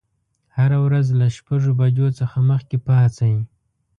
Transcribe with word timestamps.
هره 0.57 0.77
ورځ 0.85 1.07
له 1.19 1.27
شپږ 1.35 1.61
بجو 1.79 2.07
څخه 2.19 2.37
مخکې 2.49 2.77
پاڅئ. 2.85 3.35